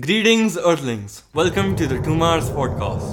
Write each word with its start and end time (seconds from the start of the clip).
Greetings, 0.00 0.58
Earthlings. 0.58 1.22
Welcome 1.34 1.76
to 1.76 1.86
the 1.86 2.02
Two 2.02 2.16
Mars 2.16 2.50
podcast. 2.50 3.12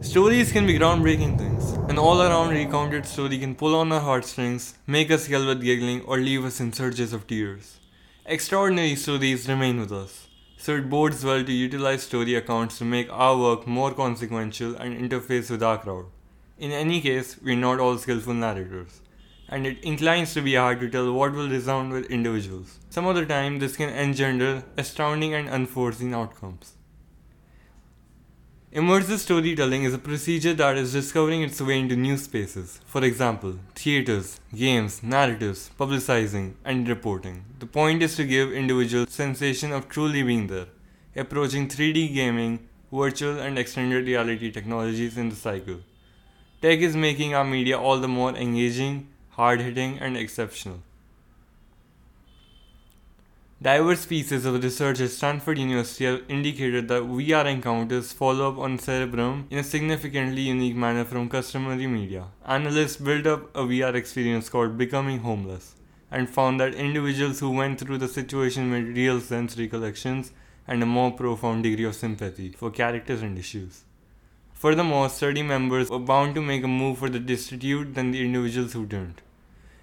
Stories 0.00 0.52
can 0.52 0.64
be 0.64 0.78
groundbreaking 0.78 1.36
things. 1.36 1.72
An 1.90 1.98
all 1.98 2.22
around 2.22 2.50
recounted 2.50 3.04
story 3.04 3.36
can 3.36 3.56
pull 3.56 3.74
on 3.74 3.90
our 3.90 3.98
heartstrings, 3.98 4.74
make 4.86 5.10
us 5.10 5.28
yell 5.28 5.44
with 5.44 5.60
giggling, 5.60 6.02
or 6.02 6.18
leave 6.18 6.44
us 6.44 6.60
in 6.60 6.72
surges 6.72 7.12
of 7.12 7.26
tears. 7.26 7.80
Extraordinary 8.26 8.94
stories 8.94 9.48
remain 9.48 9.80
with 9.80 9.90
us, 9.90 10.28
so 10.56 10.76
it 10.76 10.88
bodes 10.88 11.24
well 11.24 11.42
to 11.42 11.52
utilize 11.52 12.04
story 12.04 12.36
accounts 12.36 12.78
to 12.78 12.84
make 12.84 13.10
our 13.10 13.36
work 13.36 13.66
more 13.66 13.92
consequential 13.92 14.76
and 14.76 14.96
interface 14.96 15.50
with 15.50 15.64
our 15.64 15.78
crowd. 15.78 16.04
In 16.58 16.70
any 16.70 17.00
case, 17.00 17.38
we're 17.42 17.56
not 17.56 17.80
all 17.80 17.98
skillful 17.98 18.34
narrators 18.34 19.00
and 19.48 19.66
it 19.66 19.82
inclines 19.82 20.34
to 20.34 20.42
be 20.42 20.54
hard 20.54 20.80
to 20.80 20.90
tell 20.90 21.12
what 21.12 21.32
will 21.32 21.48
resound 21.48 21.92
with 21.92 22.06
individuals. 22.06 22.78
Some 22.90 23.06
of 23.06 23.14
the 23.14 23.26
time, 23.26 23.58
this 23.58 23.76
can 23.76 23.90
engender 23.90 24.64
astounding 24.76 25.34
and 25.34 25.48
unforeseen 25.48 26.14
outcomes. 26.14 26.72
Immersive 28.72 29.18
storytelling 29.18 29.84
is 29.84 29.94
a 29.94 29.98
procedure 29.98 30.52
that 30.52 30.76
is 30.76 30.92
discovering 30.92 31.40
its 31.40 31.60
way 31.62 31.78
into 31.78 31.96
new 31.96 32.18
spaces. 32.18 32.80
For 32.84 33.02
example, 33.04 33.58
theaters, 33.74 34.40
games, 34.54 35.02
narratives, 35.02 35.70
publicizing, 35.78 36.54
and 36.64 36.86
reporting. 36.86 37.44
The 37.60 37.66
point 37.66 38.02
is 38.02 38.16
to 38.16 38.24
give 38.24 38.52
individuals 38.52 39.12
sensation 39.12 39.72
of 39.72 39.88
truly 39.88 40.22
being 40.22 40.48
there, 40.48 40.66
approaching 41.14 41.68
3D 41.68 42.12
gaming, 42.12 42.68
virtual 42.92 43.38
and 43.38 43.58
extended 43.58 44.06
reality 44.06 44.50
technologies 44.50 45.16
in 45.16 45.30
the 45.30 45.36
cycle. 45.36 45.80
Tech 46.60 46.80
is 46.80 46.96
making 46.96 47.34
our 47.34 47.44
media 47.44 47.78
all 47.78 47.98
the 47.98 48.08
more 48.08 48.34
engaging, 48.34 49.08
hard 49.36 49.60
hitting, 49.60 49.98
and 49.98 50.16
exceptional. 50.16 50.82
Diverse 53.60 54.04
pieces 54.04 54.44
of 54.44 54.62
research 54.62 55.00
at 55.00 55.10
Stanford 55.10 55.58
University 55.58 56.04
have 56.04 56.22
indicated 56.28 56.88
that 56.88 57.02
VR 57.02 57.46
encounters 57.46 58.12
follow 58.12 58.50
up 58.50 58.58
on 58.58 58.78
cerebrum 58.78 59.46
in 59.50 59.58
a 59.58 59.64
significantly 59.64 60.42
unique 60.42 60.76
manner 60.76 61.04
from 61.04 61.28
customary 61.28 61.86
media. 61.86 62.26
Analysts 62.46 62.96
built 62.96 63.26
up 63.26 63.56
a 63.56 63.60
VR 63.60 63.94
experience 63.94 64.50
called 64.50 64.76
Becoming 64.76 65.20
Homeless 65.20 65.74
and 66.10 66.28
found 66.28 66.60
that 66.60 66.74
individuals 66.74 67.40
who 67.40 67.50
went 67.50 67.80
through 67.80 67.98
the 67.98 68.08
situation 68.08 68.70
made 68.70 68.96
real 68.96 69.20
sense 69.20 69.58
recollections 69.58 70.32
and 70.66 70.82
a 70.82 70.86
more 70.86 71.10
profound 71.12 71.62
degree 71.62 71.84
of 71.84 71.94
sympathy 71.94 72.52
for 72.52 72.70
characters 72.70 73.22
and 73.22 73.38
issues. 73.38 73.84
Furthermore, 74.52 75.08
study 75.08 75.42
members 75.42 75.90
were 75.90 75.98
bound 75.98 76.34
to 76.34 76.42
make 76.42 76.62
a 76.62 76.68
move 76.68 76.98
for 76.98 77.10
the 77.10 77.18
destitute 77.18 77.94
than 77.94 78.10
the 78.10 78.24
individuals 78.24 78.72
who 78.72 78.86
didn't. 78.86 79.20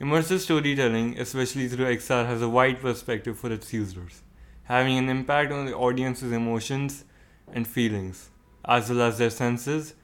Immersive 0.00 0.40
storytelling, 0.40 1.16
especially 1.20 1.68
through 1.68 1.86
XR, 1.86 2.26
has 2.26 2.42
a 2.42 2.48
wide 2.48 2.80
perspective 2.80 3.38
for 3.38 3.52
its 3.52 3.72
users, 3.72 4.22
having 4.64 4.98
an 4.98 5.08
impact 5.08 5.52
on 5.52 5.66
the 5.66 5.76
audience's 5.76 6.32
emotions 6.32 7.04
and 7.52 7.64
feelings, 7.64 8.30
as 8.64 8.90
well 8.90 9.02
as 9.02 9.18
their 9.18 9.30
senses. 9.30 9.94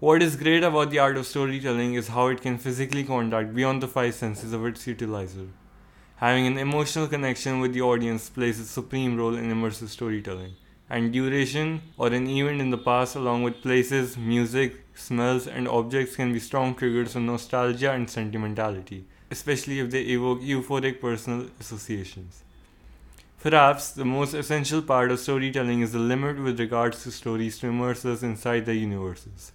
What 0.00 0.22
is 0.22 0.36
great 0.36 0.62
about 0.62 0.90
the 0.90 0.98
art 0.98 1.16
of 1.16 1.26
storytelling 1.26 1.94
is 1.94 2.08
how 2.08 2.26
it 2.26 2.42
can 2.42 2.58
physically 2.58 3.04
contact 3.04 3.54
beyond 3.54 3.82
the 3.82 3.88
five 3.88 4.14
senses 4.14 4.52
of 4.52 4.66
its 4.66 4.86
utilizer. 4.86 5.48
Having 6.16 6.48
an 6.48 6.58
emotional 6.58 7.08
connection 7.08 7.60
with 7.60 7.72
the 7.72 7.80
audience 7.80 8.28
plays 8.28 8.60
a 8.60 8.64
supreme 8.64 9.16
role 9.16 9.36
in 9.36 9.50
immersive 9.50 9.88
storytelling 9.88 10.56
and 10.90 11.10
duration 11.10 11.80
or 11.96 12.08
an 12.08 12.26
event 12.26 12.60
in 12.60 12.68
the 12.68 12.76
past 12.76 13.16
along 13.16 13.42
with 13.42 13.62
places, 13.62 14.18
music, 14.18 14.84
smells 14.94 15.46
and 15.46 15.66
objects 15.66 16.16
can 16.16 16.34
be 16.34 16.38
strong 16.38 16.74
triggers 16.74 17.14
for 17.14 17.20
nostalgia 17.20 17.92
and 17.92 18.10
sentimentality, 18.10 19.06
especially 19.32 19.80
if 19.80 19.90
they 19.90 20.02
evoke 20.16 20.40
euphoric 20.40 21.00
personal 21.00 21.46
associations. 21.58 22.42
Perhaps 23.42 23.90
the 23.92 24.04
most 24.04 24.34
essential 24.34 24.82
part 24.82 25.10
of 25.10 25.18
storytelling 25.18 25.80
is 25.80 25.92
the 25.92 25.98
limit 25.98 26.38
with 26.40 26.60
regards 26.60 27.02
to 27.02 27.10
stories 27.10 27.58
to 27.58 27.66
immerse 27.66 28.04
us 28.04 28.22
inside 28.22 28.66
their 28.66 28.82
universes. 28.82 29.50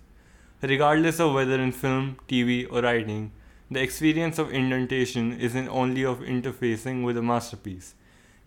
Regardless 0.61 1.22
of 1.22 1.34
whether 1.34 1.62
in 1.62 1.72
film, 1.72 2.18
TV, 2.28 2.68
or 2.69 2.81
writing, 2.81 3.31
the 3.72 3.81
experience 3.81 4.40
of 4.40 4.52
indentation 4.52 5.40
isn't 5.40 5.69
only 5.69 6.03
of 6.03 6.19
interfacing 6.19 7.06
with 7.06 7.18
a 7.18 7.22
masterpiece, 7.22 7.94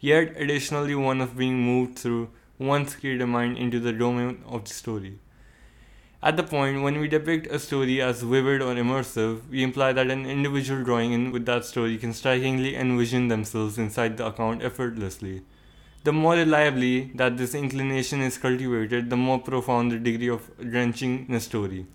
yet 0.00 0.34
additionally 0.36 0.94
one 0.94 1.20
of 1.20 1.36
being 1.38 1.58
moved 1.62 1.98
through 1.98 2.28
one's 2.58 2.96
creative 2.96 3.28
mind 3.28 3.56
into 3.56 3.80
the 3.80 3.92
domain 3.92 4.42
of 4.46 4.64
the 4.64 4.74
story. 4.74 5.18
At 6.22 6.36
the 6.36 6.42
point 6.42 6.82
when 6.82 7.00
we 7.00 7.08
depict 7.08 7.46
a 7.46 7.58
story 7.58 8.02
as 8.02 8.22
vivid 8.22 8.60
or 8.60 8.74
immersive, 8.74 9.48
we 9.48 9.62
imply 9.62 9.92
that 9.94 10.10
an 10.10 10.26
individual 10.26 10.84
drawing 10.84 11.12
in 11.12 11.32
with 11.32 11.46
that 11.46 11.64
story 11.64 11.96
can 11.96 12.12
strikingly 12.12 12.76
envision 12.76 13.28
themselves 13.28 13.78
inside 13.78 14.18
the 14.18 14.26
account 14.26 14.62
effortlessly. 14.62 15.42
The 16.04 16.12
more 16.12 16.34
reliably 16.34 17.12
that 17.14 17.38
this 17.38 17.54
inclination 17.54 18.20
is 18.20 18.36
cultivated, 18.36 19.08
the 19.08 19.16
more 19.16 19.38
profound 19.38 19.92
the 19.92 19.98
degree 19.98 20.28
of 20.28 20.50
drenching 20.58 21.26
in 21.28 21.34
a 21.34 21.40
story. 21.40 21.86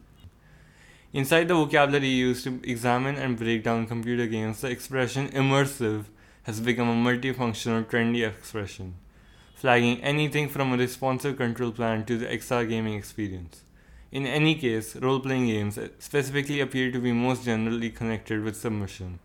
Inside 1.14 1.48
the 1.48 1.56
vocabulary 1.56 2.08
used 2.08 2.44
to 2.46 2.60
examine 2.64 3.16
and 3.16 3.38
break 3.38 3.64
down 3.64 3.86
computer 3.86 4.26
games, 4.26 4.62
the 4.62 4.70
expression 4.70 5.30
immersive 5.30 6.06
has 6.44 6.60
become 6.60 6.90
a 6.90 7.10
multifunctional, 7.10 7.86
trendy 7.86 8.28
expression 8.28 8.96
flagging 9.56 10.04
anything 10.04 10.50
from 10.50 10.74
a 10.74 10.78
responsive 10.78 11.38
control 11.38 11.72
plan 11.72 12.06
to 12.06 12.18
the 12.18 12.26
XR 12.28 12.68
gaming 12.68 12.94
experience. 12.94 13.62
In 14.12 14.26
any 14.26 14.56
case, 14.56 14.96
role 14.96 15.20
playing 15.20 15.48
games 15.48 15.80
specifically 16.00 16.60
appear 16.60 16.92
to 16.92 17.00
be 17.00 17.12
most 17.12 17.44
generally 17.46 17.90
connected 17.90 18.44
with 18.44 18.56
submersion. 18.56 19.20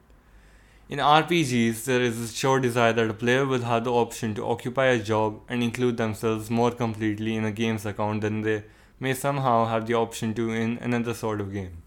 In 0.89 0.99
RPGs, 0.99 1.85
there 1.85 2.01
is 2.01 2.19
a 2.19 2.27
sure 2.27 2.59
desire 2.59 2.93
that 2.93 3.11
a 3.11 3.15
player 3.15 3.47
will 3.47 3.63
have 3.63 3.85
the 3.85 3.93
option 3.93 4.35
to 4.35 4.45
occupy 4.45 4.87
a 4.87 4.99
job 4.99 5.41
and 5.49 5.63
include 5.63 5.97
themselves 5.97 6.51
more 6.51 6.73
completely 6.73 7.37
in 7.37 7.45
a 7.45 7.53
game's 7.53 7.87
account 7.87 8.23
than 8.23 8.41
they 8.41 8.65
may 8.99 9.15
somehow 9.15 9.67
have 9.67 9.87
the 9.87 9.95
option 9.95 10.35
to 10.35 10.51
in 10.51 10.79
another 10.79 11.15
sort 11.15 11.41
of 11.41 11.53
game. 11.53 11.83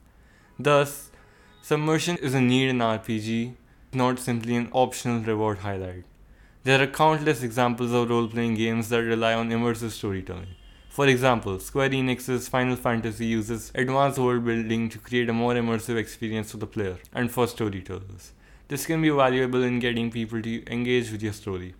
Thus, 0.58 1.12
submersion 1.62 2.16
is 2.18 2.34
a 2.34 2.40
need 2.40 2.70
in 2.70 2.78
RPG, 2.78 3.56
not 3.94 4.20
simply 4.20 4.56
an 4.56 4.70
optional 4.72 5.22
reward 5.22 5.58
highlight. 5.58 6.06
There 6.64 6.81
are 6.81 6.88
countless 6.88 7.44
examples 7.44 7.92
of 7.92 8.10
role 8.10 8.30
playing 8.30 8.56
games 8.56 8.88
that 8.88 9.02
rely 9.02 9.34
on 9.34 9.50
immersive 9.50 9.92
storytelling. 9.92 10.56
For 10.94 11.08
example, 11.08 11.58
Square 11.58 11.90
Enix's 11.90 12.48
Final 12.48 12.76
Fantasy 12.76 13.26
uses 13.26 13.72
advanced 13.74 14.20
world 14.20 14.46
building 14.46 14.90
to 14.90 15.00
create 15.00 15.28
a 15.28 15.34
more 15.34 15.56
immersive 15.56 15.98
experience 15.98 16.52
for 16.52 16.58
the 16.58 16.68
player 16.68 17.00
and 17.16 17.31
for 17.31 17.48
storytellers. 17.48 18.34
This 18.68 18.86
can 18.86 19.02
be 19.02 19.09
valuable 19.09 19.64
in 19.64 19.80
getting 19.80 20.12
people 20.12 20.40
to 20.44 20.72
engage 20.72 21.12
with 21.12 21.24
your 21.24 21.34
story. 21.34 21.74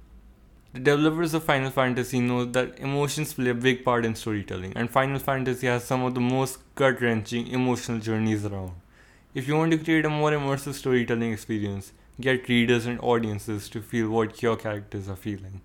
The 0.74 0.80
developers 0.80 1.36
of 1.36 1.44
Final 1.44 1.70
Fantasy 1.70 2.22
know 2.22 2.46
that 2.46 2.80
emotions 2.80 3.36
play 3.36 3.52
a 3.52 3.54
big 3.54 3.86
part 3.86 4.04
in 4.04 4.16
storytelling, 4.16 4.74
and 4.76 4.90
Final 4.90 5.20
Fantasy 5.20 5.68
has 5.68 5.84
some 5.84 6.02
of 6.02 6.16
the 6.16 6.20
most 6.20 6.58
gut 6.74 7.00
wrenching 7.00 7.46
emotional 7.50 8.00
journeys 8.00 8.48
around. 8.48 8.72
If 9.36 9.48
you 9.48 9.56
want 9.56 9.74
to 9.74 9.78
create 9.78 10.06
a 10.06 10.10
more 10.10 10.32
immersive 10.32 10.74
storytelling 10.74 11.32
experience, 11.32 11.92
get 12.20 12.50
readers 12.50 12.88
and 12.88 13.00
audiences 13.00 13.70
to 13.70 13.80
feel 13.84 14.10
what 14.10 14.42
your 14.42 14.56
characters 14.56 15.08
are 15.08 15.16
feeling. 15.16 15.62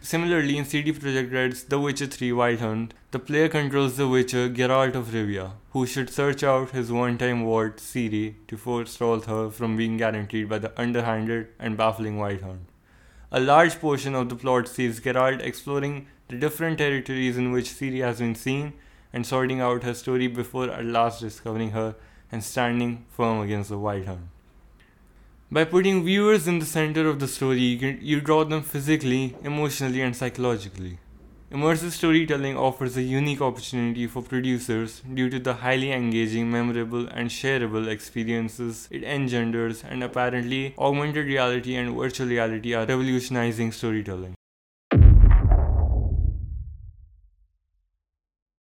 Similarly, 0.00 0.56
in 0.56 0.64
CD 0.64 0.92
Projekt 0.92 1.32
Red's 1.32 1.64
The 1.64 1.80
Witcher 1.80 2.06
3 2.06 2.32
Wild 2.32 2.60
Hunt, 2.60 2.94
the 3.10 3.18
player 3.18 3.48
controls 3.48 3.96
the 3.96 4.06
Witcher 4.06 4.48
Geralt 4.48 4.94
of 4.94 5.08
Rivia, 5.08 5.52
who 5.70 5.84
should 5.84 6.10
search 6.10 6.44
out 6.44 6.70
his 6.70 6.92
one-time 6.92 7.44
ward 7.44 7.78
Ciri 7.78 8.34
to 8.46 8.56
forestall 8.56 9.20
her 9.20 9.50
from 9.50 9.76
being 9.76 9.96
guaranteed 9.96 10.48
by 10.48 10.58
the 10.58 10.78
underhanded 10.80 11.48
and 11.58 11.76
baffling 11.76 12.18
Wild 12.18 12.42
Hunt. 12.42 12.68
A 13.32 13.40
large 13.40 13.80
portion 13.80 14.14
of 14.14 14.28
the 14.28 14.36
plot 14.36 14.68
sees 14.68 15.00
Geralt 15.00 15.40
exploring 15.40 16.06
the 16.28 16.36
different 16.36 16.78
territories 16.78 17.36
in 17.36 17.50
which 17.50 17.70
Ciri 17.70 18.02
has 18.02 18.20
been 18.20 18.36
seen 18.36 18.74
and 19.12 19.26
sorting 19.26 19.60
out 19.60 19.82
her 19.82 19.94
story 19.94 20.28
before 20.28 20.70
at 20.70 20.84
last 20.84 21.20
discovering 21.20 21.70
her 21.70 21.96
and 22.30 22.44
standing 22.44 23.04
firm 23.10 23.40
against 23.40 23.70
the 23.70 23.78
Wild 23.78 24.06
Hunt. 24.06 24.28
By 25.48 25.62
putting 25.62 26.04
viewers 26.04 26.48
in 26.48 26.58
the 26.58 26.66
center 26.66 27.08
of 27.08 27.20
the 27.20 27.28
story, 27.28 27.60
you, 27.60 28.20
draw 28.20 28.42
them 28.42 28.62
physically, 28.62 29.36
emotionally, 29.44 30.00
and 30.02 30.16
psychologically. 30.16 30.98
Immersive 31.52 31.92
storytelling 31.92 32.56
offers 32.56 32.96
a 32.96 33.02
unique 33.02 33.40
opportunity 33.40 34.08
for 34.08 34.22
producers 34.22 35.02
due 35.14 35.30
to 35.30 35.38
the 35.38 35.54
highly 35.54 35.92
engaging, 35.92 36.50
memorable, 36.50 37.06
and 37.06 37.30
shareable 37.30 37.86
experiences 37.86 38.88
it 38.90 39.04
engenders, 39.04 39.84
and 39.84 40.02
apparently, 40.02 40.74
augmented 40.78 41.26
reality 41.26 41.76
and 41.76 41.96
virtual 41.96 42.26
reality 42.26 42.74
are 42.74 42.84
revolutionizing 42.84 43.70
storytelling. 43.70 44.34